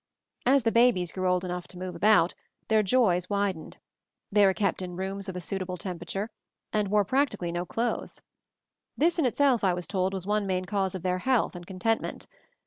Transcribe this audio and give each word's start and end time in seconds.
As 0.47 0.63
the 0.63 0.71
babies 0.71 1.11
grew 1.11 1.29
old 1.29 1.45
enough 1.45 1.67
to 1.67 1.77
move 1.77 1.95
about, 1.95 2.33
their 2.69 2.81
joys 2.81 3.29
widened. 3.29 3.77
They 4.31 4.47
were 4.47 4.53
kept 4.55 4.81
in 4.81 4.95
rooms 4.95 5.29
of 5.29 5.35
a 5.35 5.39
suitable 5.39 5.77
temperature, 5.77 6.31
and 6.73 6.87
wore 6.87 7.05
practically 7.05 7.51
no 7.51 7.67
clothes. 7.67 8.23
This 8.97 9.19
in 9.19 9.27
itself 9.27 9.63
I 9.63 9.75
was* 9.75 9.85
told 9.85 10.15
was 10.15 10.25
one 10.25 10.47
main 10.47 10.65
cause 10.65 10.95
of 10.95 11.03
their 11.03 11.19
health 11.19 11.55
and 11.55 11.67
contentment. 11.67 12.25